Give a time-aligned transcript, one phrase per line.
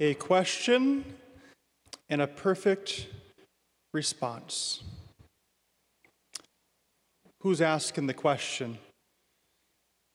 [0.00, 1.04] a question
[2.08, 3.06] and a perfect
[3.92, 4.82] response.
[7.42, 8.78] Who's asking the question?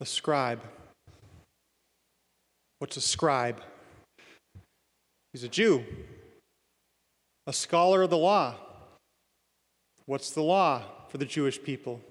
[0.02, 0.62] A scribe.
[2.80, 3.62] What's a scribe?
[5.32, 5.84] He's a Jew,
[7.46, 8.56] a scholar of the law.
[10.08, 12.02] What's the law for the Jewish people?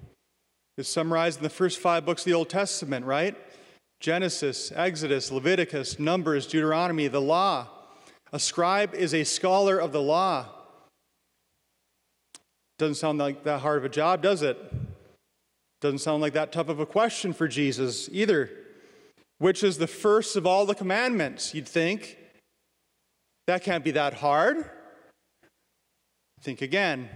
[0.77, 3.37] It's summarized in the first five books of the Old Testament, right?
[4.05, 7.67] Genesis, Exodus, Leviticus, Numbers, Deuteronomy, the law.
[8.35, 10.45] A scribe is a scholar of the law.
[12.79, 14.59] Doesn't sound like that hard of a job, does it?
[15.81, 18.51] Doesn't sound like that tough of a question for Jesus either.
[19.39, 22.19] Which is the first of all the commandments, you'd think.
[23.47, 24.71] That can't be that hard.
[26.43, 27.09] Think again.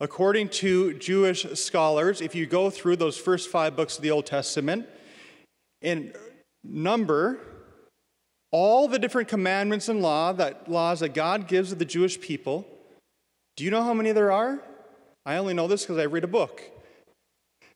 [0.00, 4.24] According to Jewish scholars, if you go through those first five books of the Old
[4.24, 4.86] Testament,
[5.82, 6.12] in
[6.62, 7.40] number
[8.52, 12.66] all the different commandments and law that laws that God gives to the Jewish people.
[13.56, 14.60] Do you know how many there are?
[15.24, 16.62] I only know this because I read a book.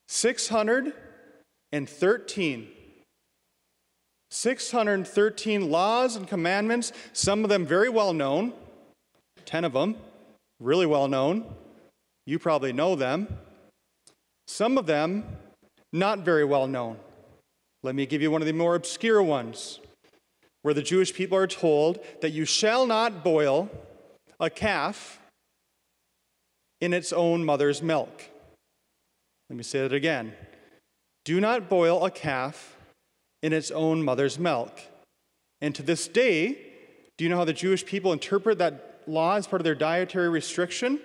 [0.08, 2.68] 613.
[4.30, 8.52] 613 laws and commandments, some of them very well known,
[9.44, 9.94] 10 of them
[10.58, 11.44] really well known.
[12.26, 13.28] You probably know them.
[14.48, 15.24] Some of them
[15.92, 16.96] not very well known.
[17.84, 19.78] Let me give you one of the more obscure ones,
[20.62, 23.68] where the Jewish people are told that you shall not boil
[24.40, 25.20] a calf
[26.80, 28.24] in its own mother's milk.
[29.50, 30.32] Let me say that again.
[31.26, 32.74] Do not boil a calf
[33.42, 34.80] in its own mother's milk.
[35.60, 36.56] And to this day,
[37.18, 40.30] do you know how the Jewish people interpret that law as part of their dietary
[40.30, 41.00] restriction?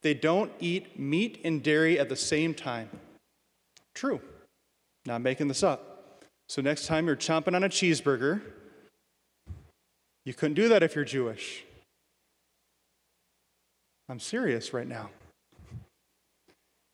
[0.00, 2.88] They don't eat meat and dairy at the same time.
[3.94, 4.22] True.
[5.06, 6.24] Not making this up.
[6.48, 8.40] So next time you're chomping on a cheeseburger,
[10.24, 11.64] you couldn't do that if you're Jewish.
[14.08, 15.10] I'm serious right now.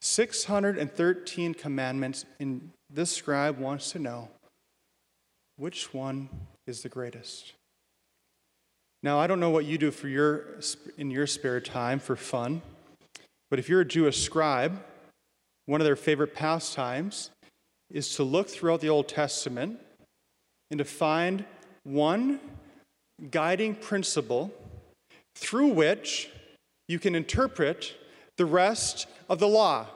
[0.00, 4.28] 613 commandments, and this scribe wants to know
[5.56, 6.28] which one
[6.66, 7.52] is the greatest.
[9.02, 10.60] Now, I don't know what you do for your,
[10.96, 12.62] in your spare time for fun,
[13.50, 14.82] but if you're a Jewish scribe,
[15.66, 17.30] one of their favorite pastimes
[17.90, 19.78] is to look throughout the Old Testament
[20.70, 21.44] and to find
[21.84, 22.40] one
[23.30, 24.52] guiding principle
[25.34, 26.30] through which
[26.86, 27.94] you can interpret
[28.36, 29.86] the rest of the law.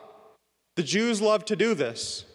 [0.75, 2.25] The Jews love to do this.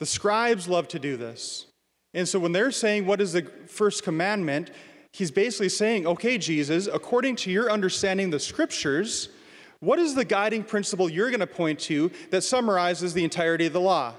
[0.00, 1.66] The scribes love to do this.
[2.14, 4.70] And so when they're saying, What is the first commandment?
[5.12, 9.28] He's basically saying, Okay, Jesus, according to your understanding the scriptures,
[9.80, 13.72] what is the guiding principle you're going to point to that summarizes the entirety of
[13.72, 14.14] the law?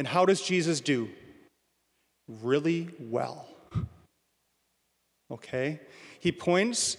[0.00, 1.10] And how does Jesus do?
[2.26, 3.46] Really well.
[5.30, 5.78] Okay?
[6.20, 6.96] He points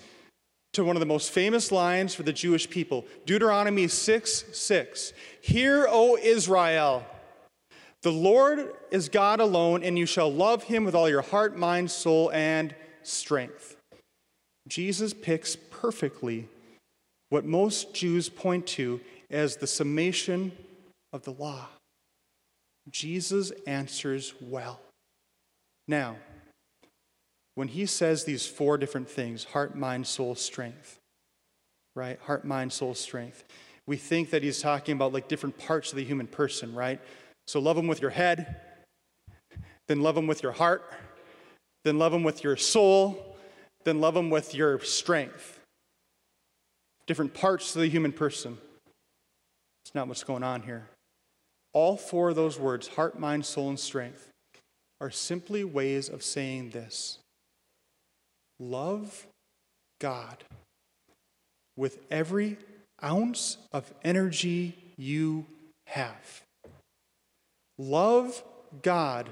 [0.73, 5.13] to one of the most famous lines for the Jewish people Deuteronomy 6 6.
[5.41, 7.03] Hear, O Israel,
[8.03, 11.89] the Lord is God alone, and you shall love him with all your heart, mind,
[11.89, 13.77] soul, and strength.
[14.67, 16.47] Jesus picks perfectly
[17.29, 19.01] what most Jews point to
[19.31, 20.51] as the summation
[21.11, 21.67] of the law.
[22.89, 24.79] Jesus answers well.
[25.87, 26.15] Now,
[27.55, 30.97] when he says these four different things heart, mind, soul, strength,
[31.95, 32.19] right?
[32.21, 33.43] Heart, mind, soul, strength.
[33.87, 36.99] We think that he's talking about like different parts of the human person, right?
[37.47, 38.61] So love him with your head,
[39.87, 40.83] then love him with your heart,
[41.83, 43.35] then love him with your soul,
[43.83, 45.59] then love him with your strength.
[47.07, 48.57] Different parts of the human person.
[49.83, 50.87] It's not what's going on here.
[51.73, 54.29] All four of those words, heart, mind, soul, and strength,
[54.99, 57.17] are simply ways of saying this
[58.59, 59.25] love
[59.99, 60.43] God
[61.75, 62.57] with every
[63.03, 65.45] ounce of energy you
[65.87, 66.43] have.
[67.77, 68.43] Love
[68.83, 69.29] God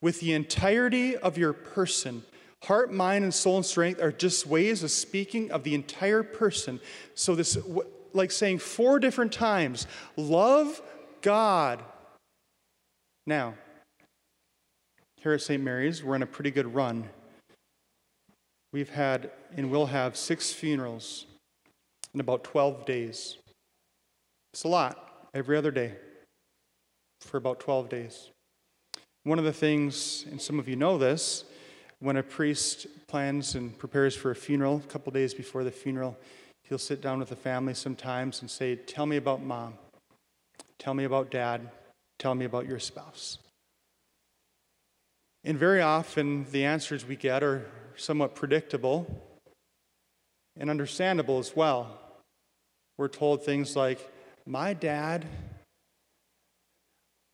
[0.00, 2.22] with the entirety of your person.
[2.64, 6.80] Heart, mind, and soul and strength are just ways of speaking of the entire person.
[7.14, 7.58] So, this,
[8.12, 9.86] like saying four different times,
[10.16, 10.80] love
[11.22, 11.82] God.
[13.26, 13.54] Now,
[15.16, 15.62] here at St.
[15.62, 17.08] Mary's, we're in a pretty good run.
[18.72, 21.26] We've had and will have six funerals
[22.14, 23.36] in about 12 days.
[24.52, 25.94] It's a lot every other day
[27.20, 28.30] for about 12 days.
[29.24, 31.44] One of the things, and some of you know this,
[32.00, 36.16] when a priest plans and prepares for a funeral, a couple days before the funeral,
[36.64, 39.74] he'll sit down with the family sometimes and say, Tell me about mom.
[40.78, 41.70] Tell me about dad.
[42.18, 43.38] Tell me about your spouse.
[45.44, 47.66] And very often, the answers we get are
[47.96, 49.06] somewhat predictable
[50.56, 51.98] and understandable as well.
[52.96, 54.10] We're told things like,
[54.44, 55.26] My dad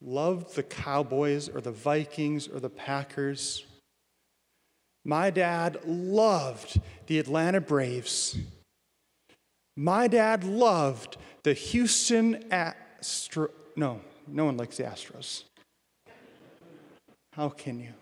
[0.00, 3.64] loved the Cowboys or the Vikings or the Packers.
[5.04, 8.36] My dad loved the Atlanta Braves.
[9.76, 12.44] My dad loved the Houston
[13.04, 13.50] Astro.
[13.76, 15.42] No, no one likes the Astros.
[17.34, 17.92] How can you?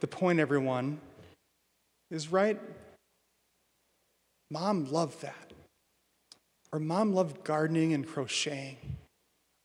[0.00, 0.98] The point, everyone,
[2.10, 2.58] is right.
[4.50, 5.52] Mom loved that.
[6.72, 8.78] Or mom loved gardening and crocheting.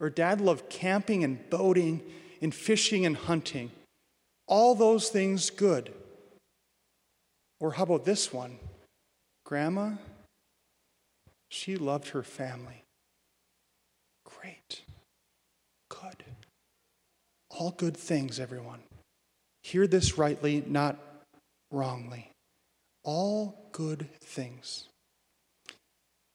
[0.02, 2.02] Or dad loved camping and boating
[2.42, 3.72] and fishing and hunting.
[4.46, 5.94] All those things good.
[7.62, 8.60] Or how about this one?
[9.46, 9.92] Grandma,
[11.52, 12.84] she loved her family.
[14.26, 14.82] Great.
[15.90, 16.24] Good.
[17.50, 18.80] All good things, everyone.
[19.62, 20.98] Hear this rightly, not
[21.72, 22.32] wrongly.
[23.04, 24.88] All good things.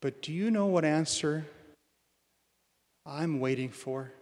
[0.00, 1.46] But do you know what answer
[3.06, 4.12] I'm waiting for.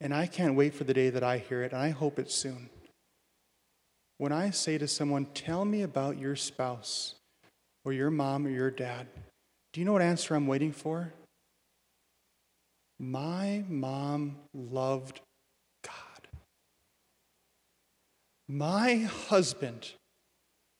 [0.00, 2.34] And I can't wait for the day that I hear it, and I hope it's
[2.34, 2.70] soon.
[4.18, 7.16] When I say to someone, Tell me about your spouse,
[7.84, 9.08] or your mom, or your dad,
[9.74, 11.12] do you know what answer I'm waiting for?
[13.00, 15.20] My mom loved
[15.82, 16.28] God.
[18.48, 18.98] My
[19.28, 19.90] husband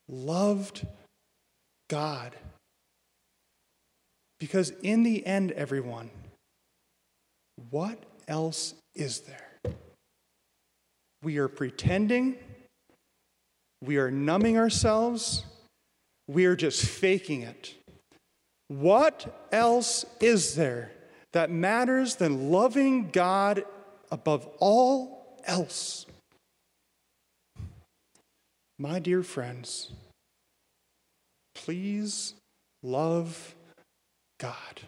[0.08, 0.86] loved
[1.90, 2.36] God.
[4.38, 6.10] Because in the end, everyone,
[7.70, 7.98] what
[8.28, 9.74] else is there?
[11.24, 12.36] We are pretending,
[13.82, 15.42] we are numbing ourselves,
[16.28, 17.74] we are just faking it.
[18.68, 20.90] What else is there
[21.32, 23.64] that matters than loving God
[24.10, 26.06] above all else?
[28.78, 29.92] My dear friends,
[31.54, 32.34] please
[32.82, 33.54] love
[34.38, 34.80] God.